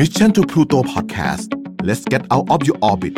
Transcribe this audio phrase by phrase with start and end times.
[0.00, 1.48] Mission to Pluto Podcast
[1.88, 3.16] let's get out of your orbit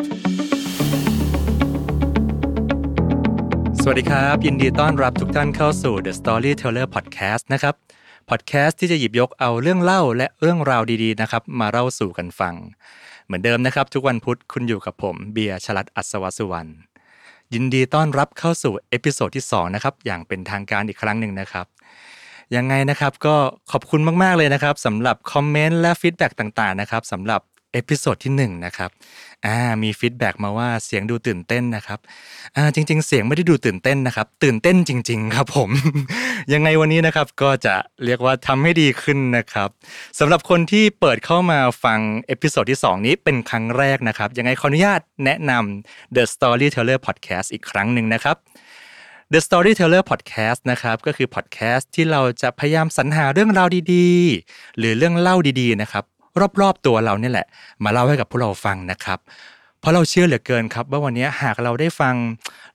[3.81, 7.75] สวัสดีครับ ยินดีต้อนรับทุกท่านเข้าสู่ The Storyteller Podcast นะครับ
[8.30, 12.54] Podcast ที่จะหยิบยกเอาเรื่องเล่าและเรื่องราวดีๆนะครับ มาเล่าสู่กันฟัง
[13.26, 16.70] เหมือนเดิมนะครับ ทุกวันพุธคุณอยู่กับผม เบียร์ชลัดอัศวสุวรรณ
[17.54, 21.66] ยินดีต้อนรับเข้าสู่ episode ที่2นะครับอย่างเป็นทางการอีกครั้งหนึ่งนะครับ
[22.56, 23.36] ยังไงนะครับก็
[23.72, 28.90] ขอบคุณมาก ๆ เลยนะครับสำหรับคอมเมนต์และ feedback ต่างๆนะครับสำหรับ episode ที่1นะครับ
[29.46, 31.98] อ่ามี feedback มาว่าเสียงดูตื่นเต้นนะครับ
[32.56, 35.70] อ่าจริง ๆ เสียงไม่ได้ดูตื่นเต้นนะครับ ตื่นเต้นจริง ๆ ครับผม
[36.53, 39.69] ยังไงวันนี้นะครับก็จะเรียกว่าทำให้ดีขึ้นนะครับ
[40.19, 48.37] สำหรับคนที่เปิดเข้ามาฟัง episode ที่ 2 นี้เป็นครั้งแรกนะครับ ยังไงขออนุญาตแนะนำ The Storyteller Podcast อีกครั้งหนึ่งนะครับ
[49.35, 56.05] The Storyteller Podcast นะครับก็คือพอดแคสต์ที่เราจะพยายามสรรหาเรื่องราวดีๆ หรือเรื่องเล่าดีๆนะครับ
[56.61, 57.47] รอบๆตัวเราเนี่ยแหละ
[57.85, 59.19] มาเล่าให้กับพวกเราฟังนะครับ
[59.81, 62.15] เพราะเราเชื่อเหลือเกินครับ ว่าวันนี้หากเราได้ฟัง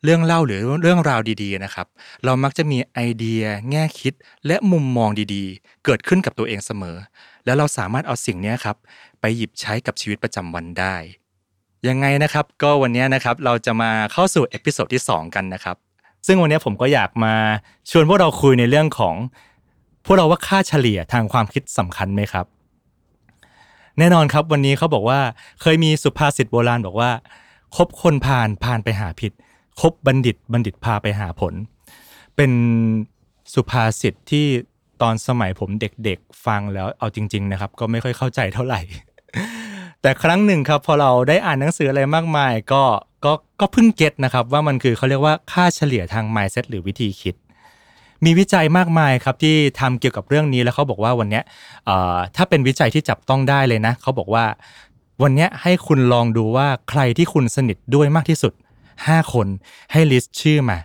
[0.04, 1.88] เรื่องเล่าหรือเรื่องราวดีๆนะครับ
[2.26, 4.14] เรามักจะมีไอเดีย แง่คิด
[4.48, 6.98] และมุมมองดีๆ เกิดขึ้นกับตัวเองเสมอ
[7.46, 8.78] แล้วเราสามารถเอาสิ่งนี้ครับ
[9.22, 10.96] ไปหยิบใช้กับชีวิตประจำวันได้
[11.88, 15.78] ยังไงนะครับก็วันนี้นะครับเราจะมาเข้าสู่ episode ที่ 2 กันนะครับ
[16.28, 17.34] ซึ่งวันนี้ผมก็อยากมา
[17.92, 19.16] ชวนพวกเราคุยในเรื่องของ
[20.06, 22.46] พวกเราว่าค่าเฉลี่ยทางความคิดสำคัญไหมครับ
[24.00, 25.20] แน่นอนครับวันนี้เขาบอกว่า
[25.62, 27.12] เคยมีสุภาษิตโบราณบอกว่า
[27.76, 29.32] คบคนพาลพาลพาไปหาผิด
[29.82, 31.54] คบบัณฑิตบัณฑิตพาไปหาผล
[32.36, 32.52] เป็น
[33.54, 34.46] สุภาษิตที่
[35.02, 38.82] ตอนสมัยผมเด็กๆ ฟังแล้วเอาจริง ๆ นะครับ ก็ไม่ค่อยเข้าใจเท่าไหร่
[40.06, 42.84] แต่ครั้งหนึ่งครับพอเราได้อ่านหนังสืออะไรมากมาย ก็
[43.26, 47.36] ก็ก็เพิ่งเก็ตนะครับ ว่ามันคือเขาเรียกว่าค่าเฉลี่ยทาง mindset หรือวิธีคิด
[48.26, 51.42] มีวิจัยมากมายครับที่ทำเกี่ยวกับเรื่องนี้แล้วเขาบอกว่าวันนี้
[52.36, 54.46] ถ้าเป็นวิจัยที่จับต้องได้เลยนะเขาบอกว่า
[55.24, 58.54] วันนี้ให้คุณลองดูว่าใครที่คุณสนิทด้วยมากที่สุด
[58.94, 59.48] 5 คน
[59.92, 60.78] ให้ลิสต์ชื่อมา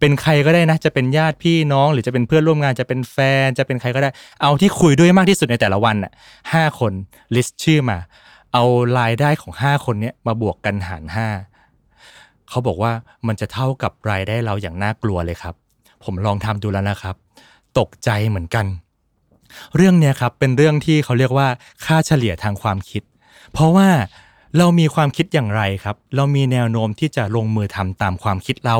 [0.00, 4.10] เป็นใครก็ได้นะ จะเป็นญาติพี่น้อง หรือจะเป็นเพื่อนร่วมงานจะเป็นแฟน จะเป็นใครก็ได้
[4.42, 6.12] เอาที่คุยด้วยมากที่สุดในแต่ละวันอะ
[6.52, 6.92] ห้าคน
[7.34, 7.98] ลิสต์ชื่อมา
[8.58, 8.68] เอา
[9.00, 11.04] รายได้ของ 5 คนนี้มาบวกกันหาร
[11.76, 12.92] 5เขาบอกว่า
[13.26, 15.54] มันจะเท่ากับรายได้เราอย่างน่ากลัวเลยครับ
[16.04, 17.16] ผมลองทำดูแล้วนะครับ
[17.78, 18.66] ตกใจเหมือนกัน
[19.76, 21.48] เรื่องเนี้ยครับเป็นเรื่องที่เขาเรียกว่า
[21.84, 23.02] ค่าเฉลี่ยทางความคิด
[23.52, 23.88] เพราะว่า
[24.58, 28.78] เรามีความคิดอย่างไรครับ เรามีแนวโน้มที่จะลงมือทำตามความคิดเรา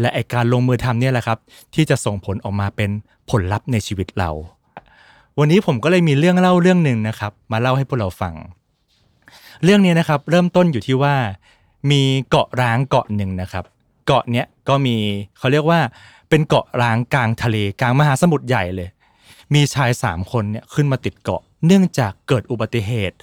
[0.00, 1.38] และไอการลงมือทำเนี่ยแหละครับ
[1.74, 2.90] ที่จะส่งผลออกมาเป็น
[3.30, 4.30] ผลลัพธ์ในชีวิตเรา
[5.38, 8.34] วันนี้ผมก็เลยมีเรื่องเล่าเรื่องหนึ่งนะครับ มาเล่าให้พวกเราฟัง
[9.64, 11.14] เรื่องนี้นะครับเริ่มต้นอยู่ที่ว่า
[11.90, 13.64] มีเกาะร้างเกาะหนึ่งนะครับ
[14.06, 14.96] เกาะเนี้ยก็มี
[15.38, 15.80] เขาเรียกว่า
[16.28, 18.88] เป็นเกาะร้างกลางทะเลกลางมหาสมุทรใหญ่เลย
[19.54, 23.16] มีชายสามคนเนี่ยขึ้นมาติดเกาะ เนื่องจากเกิดอุบัติเหตุ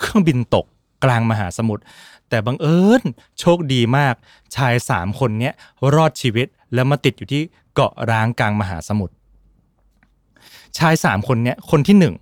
[0.00, 0.66] เครื่องบินตก
[1.04, 1.82] กลางมหาสมุทร
[2.28, 3.02] แต่บังเอิญ
[3.40, 4.14] โชคดีมาก
[4.56, 5.54] ชายสามคนเนี้ย
[5.94, 7.42] รอดชีวิตแล้วมาติดอยู่ที่
[7.74, 9.14] เกาะร้างกลางมหาสมุทร
[10.78, 12.14] ชายสามคนเนี้ยคนที่หนึ่ง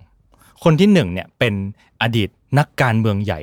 [0.63, 1.53] คนที่หนึ่งเนี่ยเป็น
[2.01, 3.41] อดีตนักการเมืองใหญ่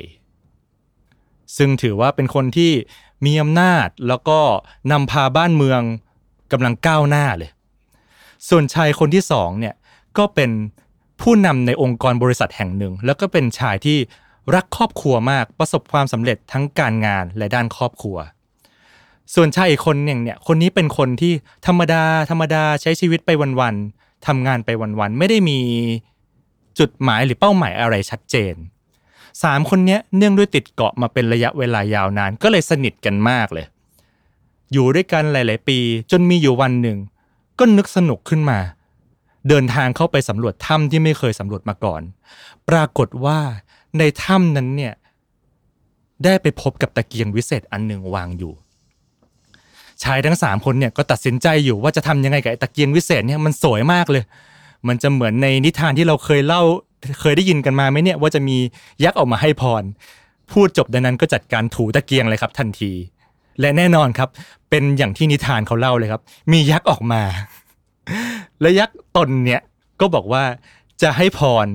[1.57, 2.73] ซึ่งถือว่าเป็นคนที่
[3.25, 4.39] มีอำนาจแล้วก็
[4.93, 5.81] นำพาบ้านเมือง
[6.53, 7.51] กำลังก้าวหน้าเลย
[8.49, 9.75] ส่วนชายคนที่สองเนี่ย
[10.19, 10.51] ก็เป็น
[11.21, 13.99] ผู้นำในองค์กรบริษัทแห่งหนึ่ง แล้วก็เป็นชายที่
[14.55, 18.17] รักครอบครัวมากประสบความสำเร็จทั้งการงานและด้านครอบครัว
[19.35, 21.33] ส่วนชายอีกคนหนึ่งเนี่ยคนนี้เป็นคนที่
[21.67, 23.31] ธรรมดาธรรมดาใช้ชีวิตไป
[23.61, 25.59] วันๆทำงานไปวันๆไม่ได้มี
[26.79, 28.55] จุดหมายหรือเป้าหมายอะไรชัดเจน
[29.43, 33.67] สามคนนี้เนื่องด้วยติดเกาะมาเป็นระยะเวลายาวนาน ก็เลยสนิทกันมากเลย
[34.73, 35.79] อยู่ด้วยกันหลาย ๆ ปี
[36.11, 36.99] จนมีอยู่วันหนึ่ง
[37.59, 38.59] ก็นึกสนุกขึ้นมา
[39.49, 42.03] เดินทางเข้าไปสำรวจถ้ำที่ไม่เคยสำรวจมาก่อน
[42.69, 43.39] ปรากฏว่า
[43.99, 44.95] ในถ้ำนั้นเนี่ย
[46.25, 48.53] ได้ไปพบกับตะเกียงวิเศษอันหนึ่งวางอยู่
[50.03, 54.25] ชายทั้งสามคนเนี่ยก็ตัดสินใจอยู่ว่าจะทำยังไงกับตะเกียงวิเศษเนี่ยมันสวยมากเลย
[54.89, 56.63] มันจะเหมือนในนิทานที่เราเคยเล่า
[57.21, 58.57] เคยได้ยินกันมาไหมเนี่ยว่าจะมี
[59.05, 59.83] ยักษ์ออกมาให้พร
[60.53, 62.93] พูดจบดังนั้นก็จัดการถูตะเกียงเลยครับทันที
[63.61, 64.29] และแน่นอนครับ
[64.71, 66.23] เป็นอย่างที่นิทานเขาเล่าเลยครับ
[66.53, 67.23] มียักษ์ออกมา
[68.61, 69.61] และยักษ์ตนเนี่ย
[70.01, 70.45] ก็บอกว่า
[71.03, 71.67] จะให้พร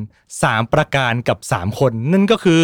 [0.43, 2.63] สามประการกับสามคน นั่นก็คือ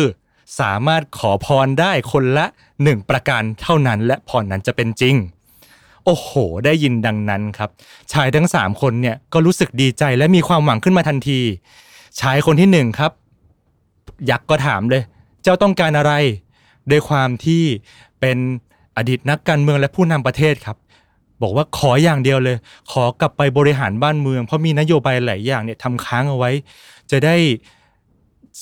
[0.60, 2.46] สามารถขอพรได้คนละ
[2.84, 5.16] หนึ่งประการเท่านั้น และพรนั้นจะเป็นจริง
[6.10, 6.34] โอ้โห
[6.66, 7.70] ได้ยินดังนั้นครับ
[8.14, 11.40] ชายทั้งสามคนเนี่ยก็รู้สึกดีใจและมีความหวังขึ้นมาทันที
[12.22, 13.12] ชายคนที่หนึ่งครับ
[14.30, 15.04] ยักษ์ก็ถามเลย
[15.44, 16.14] เจ้าต้องการอะไร
[16.92, 17.64] ด้วยความที่
[18.20, 18.38] เป็น
[18.98, 20.78] อดีตนักการเมืองและผู้นำประเทศครับ
[21.42, 22.58] บอกว่าขออย่างเดียวเลย
[22.92, 26.52] ขอกลับไปบริหารบ้านเมือง เพราะมีนโยบายหลายอย่างเนี่ยทำค้างเอาไว้
[27.12, 27.36] จะได้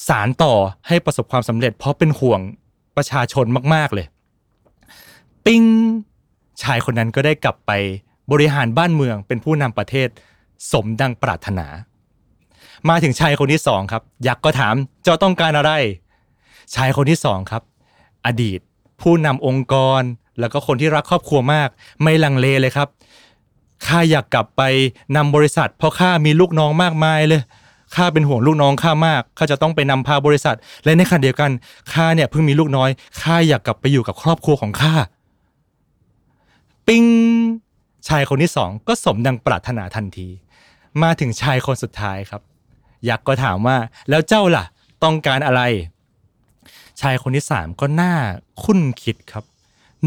[0.08, 0.54] สารต่อ
[0.88, 2.40] ให้ประสบความสำเร็จ เพราะเป็นห่วง
[2.98, 4.06] ประชาชนมาก ๆเลย
[5.46, 5.64] ปิ้ง
[6.62, 7.72] ชายคนนั้นก็ได้กลับไป
[8.32, 10.08] บริหารบ้านเมืองเป็นผู้นำประเทศ
[10.72, 11.68] สมดังปรารถนา
[12.90, 15.72] มาถึงชายคนที่สองครับ ยักษ์ก็ถามเจ้าต้องการอะไร
[16.76, 17.64] ชายคนที่สองครับ
[18.26, 18.60] อดีต
[19.02, 20.02] ผู้นำองค์กร
[20.40, 21.70] แล้วก็คนที่รักครอบครัวมาก
[22.04, 22.88] ไม่ลังเลเลยครับ
[23.86, 24.62] ข้าอยากกลับไป
[25.16, 27.42] นำบริษัท เพราะข้ามีลูกน้องมากมายเลย
[27.96, 31.52] ข้าเป็นห่วงลูกน้องข้ามากข้าจะต้องไปนำพาบริษัท และในขณะเดียวกัน
[31.94, 32.90] ข้าเนี่ยเพิ่งมีลูกน้อย
[33.22, 34.94] ข้าอยากกลับไปอยู่กับครอบครัวของข้า
[36.88, 37.06] ปิ้ง
[38.08, 40.28] ชายคนที่สองก็สมดังปรารถนาทันที
[41.02, 42.42] มาถึงชายคนสุดท้ายครับ
[43.10, 43.78] ยักษ์ก็ถามว่า
[44.10, 44.66] แล้วเจ้าล่ะ
[45.04, 45.62] ต้องการอะไร
[47.02, 48.14] ชายคนที่สามก็น่า
[48.64, 49.44] คุ้นคิดครับ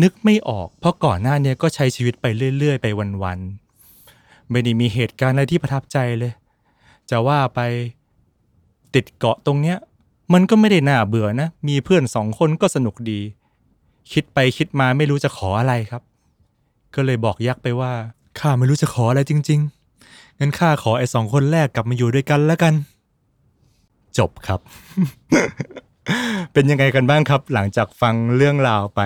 [0.03, 2.27] นึกไม่ออก เพราะก่อนหน้านี้ก็ใช้ชีวิตไป
[2.59, 2.87] เรื่อย ๆ ไป
[3.23, 6.33] วันๆไม่ได้มีเหตุการณ์อะไรที่ประทับใจเลย
[7.11, 7.61] จะว่าไป
[8.95, 9.79] ติดเกาะตรงเนี้ย
[10.33, 13.21] มันก็ไม่ได้น่าเบื่อนะ มีเพื่อนสองคนก็สนุกดี
[14.13, 16.03] คิดไปคิดมาไม่รู้จะขออะไรครับ
[16.95, 17.93] ก็เลยบอกยักษ์ไปว่า
[18.39, 19.61] ข้าไม่รู้จะขออะไรจริง
[20.01, 22.75] ๆ งั้นข้าขอไอ้สองคนแรกกลับมาอยู่ด้วยกันแล้วกัน
[24.19, 24.61] จบครับ
[26.53, 29.01] เป็นยังไงกันบ้างครับ หลังจากฟังเรื่องราวไป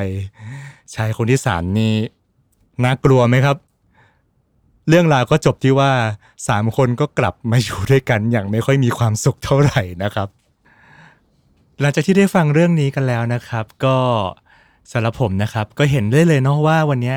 [0.94, 1.94] ชายคนที่สามนี่
[2.84, 3.56] น่ากลัวไหมครับ
[4.88, 5.92] เรื่องราวก็จบที่ว่า
[6.48, 10.28] สามคนก็กลับมาอยู่ด้วยกันอย่างไม่ค่อยมีความสุขเท่าไหร่นะครับ
[11.80, 13.96] หลังจากที่ได้ฟังเรื่องนี้กันแล้วนะครับ ก็
[14.92, 17.14] สำหรับผมนะครับก็เห็นได้เลยเนาะว่าวันนี้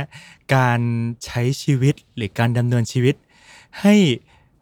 [0.56, 0.80] การ
[1.26, 3.16] ใช้ชีวิตหรือการดำเนินชีวิต
[3.82, 3.96] ให้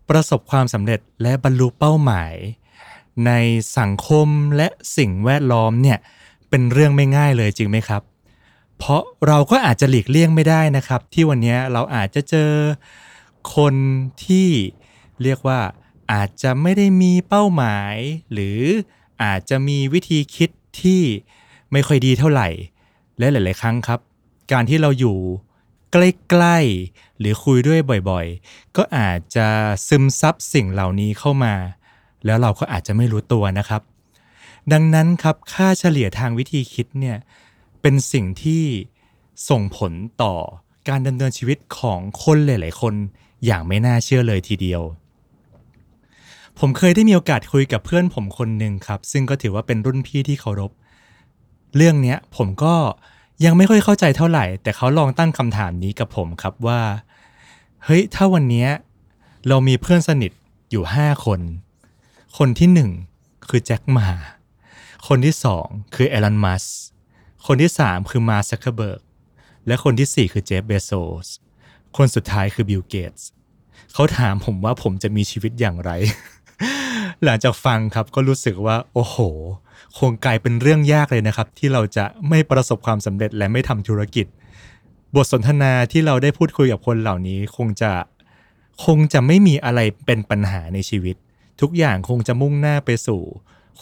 [0.09, 2.33] ประสบความสำเร็จและบรรลุเป้าหมาย
[3.25, 3.31] ใน
[3.77, 4.67] สังคมและ
[4.97, 5.97] สิ่งแวดล้อมเนี่ย
[6.49, 8.01] เป็นเรื่องไม่ง่ายเลยจริงไหมครับ
[8.77, 12.51] เพราะเราก็อาจจะหลีกเลี่ยงไม่ได้นะครับ ที่วันนี้เราอาจจะเจอ
[13.55, 13.75] คน
[14.25, 14.49] ที่
[15.23, 15.59] เรียกว่า
[16.13, 17.95] อาจจะไม่ได้มีเป้าหมาย
[18.33, 18.59] หรือ
[19.23, 20.49] อาจจะมีวิธีคิด
[20.81, 21.01] ที่
[21.71, 22.49] ไม่ค่อยดีเท่าไหร่
[23.19, 23.99] และหลาย ๆ ครั้งครับ
[24.51, 25.17] การที่เราอยู่
[25.91, 26.57] ใกล้
[26.89, 27.79] ๆ หรือคุยด้วย
[28.09, 29.47] บ่อย ๆ ก็อาจจะ
[29.87, 31.53] ซึมซับสิ่งเหล่านี้เข้ามา
[32.25, 33.81] แล้วเราก็อาจจะไม่รู้ตัวนะครับ
[34.71, 37.17] ดังนั้นครับค่าเฉลี่ยทางวิธีคิดเนี่ย
[37.81, 38.63] เป็นสิ่งที่
[39.49, 40.35] ส่งผลต่อ
[40.89, 42.93] การดำเนินชีวิตของคนหลาย ๆ คน
[43.45, 44.81] อย่างไม่น่าเชื่อเลยทีเดียว
[46.59, 52.75] ผมเคยได้มีโอกาสคุยกับเพื่อนผมคนหนึ่งครับ ซึ่งก็ถือว่าเป็นรุ่นพี่ที่เคารพเเรื่องเนี้ยผมก็
[53.45, 56.81] ยังไม่ค่อยเข้าใจเท่าไหร่ แต่เขาลองตั้งคำถามนี้กับผมครับว่า
[57.83, 58.67] เฮ้ย ถ้าวันนี้
[59.47, 60.31] เรามีเพื่อนสนิท
[60.71, 61.39] อยู่ 5 คน
[62.37, 62.91] คนที่หนึ่ง
[63.49, 64.07] คือแจ็ค หม่า
[65.07, 66.63] คนที่สองคืออีลอนมัสก์
[67.45, 69.01] คนที่สามคือมาร์ก ซักเคอร์เบิร์ก
[69.67, 70.91] และคนที่สี่คือเจฟฟ์ เบโซ
[71.25, 71.27] ส
[71.97, 73.27] คนสุดท้ายคือบิลเกตส์
[73.93, 75.91] เขาถามผมว่าผมจะมีชีวิตอย่างไร
[77.23, 79.17] หลังจากฟังครับก็รู้สึกว่า โอ้โห
[79.99, 84.25] คงกลายเป็นเรื่องยากเลยนะครับ ที่เราจะไม่ประสบความสำเร็จและไม่ทำธุรกิจ
[85.15, 87.91] บทสนทนาที่เราได้พูดคุยกับคนเหล่านี้ คงจะ
[88.85, 91.15] คงจะไม่มีอะไรเป็นปัญหาในชีวิต
[91.61, 93.21] ทุกอย่างคงจะมุ่งหน้าไปสู่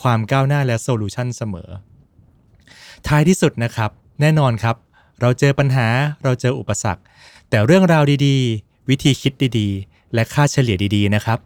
[0.01, 1.69] ความก้าวหน้าและโซลูชันเสมอ
[3.07, 3.91] ท้ายที่สุดนะครับ
[4.21, 4.75] แน่นอนครับ
[5.21, 5.87] เราเจอปัญหา
[6.23, 7.01] เราเจออุปสรรค
[7.49, 11.39] แต่เรื่องราวดีๆ วิธีคิดดีๆ และค่าเฉลี่ยดีๆนะครับ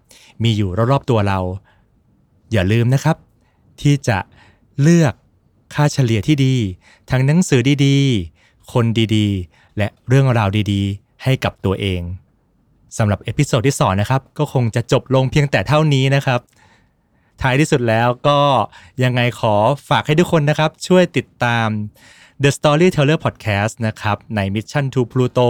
[0.44, 1.40] มีอยู่รอบๆตัวเรา
[2.52, 3.16] อย่าลืมนะครับ
[3.82, 4.18] ที่จะ
[4.82, 5.14] เลือก
[5.74, 6.56] ค่าเฉลี่ยที่ดี
[7.12, 12.02] ทั้งหนังสือดีๆ คนดีๆ และเรื่องราวดีๆ ให้กับตัวเอง
[12.98, 16.40] สำหรับ episode ที่สองนะครับ ก็คงจะจบลงเพียงแต่เท่านี้นะครับ
[17.42, 18.40] ท้ายที่สุดแล้วก็
[19.04, 19.56] ยังไงขอ
[19.90, 21.68] ฝากให้ทุกคนนะครับ ช่วยติดตาม
[22.44, 25.50] The Storyteller Podcast นะครับ ใน Mission to Pluto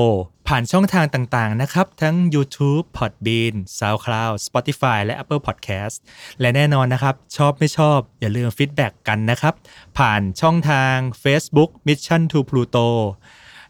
[0.51, 5.95] ผ่านช่องทางต่างๆ นะครับ ทั้ง YouTube, Podbean, SoundCloud, Spotify และ Apple Podcast
[6.41, 9.53] และแน่นอนนะครับ ชอบไม่ชอบ อย่าลืมฟีดแบ็กกันนะครับ
[9.97, 12.87] ผ่านช่องทาง Facebook Mission to Pluto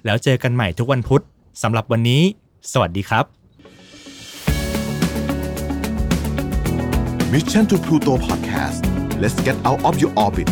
[0.06, 1.24] แล้วเจอกันใหม่ทุกวันพุธ
[1.64, 2.22] สำหรับวันนี้
[2.72, 3.26] สวัสดีครับ
[7.34, 8.80] Mission to Pluto Podcast
[9.22, 10.50] let's get out of your orbit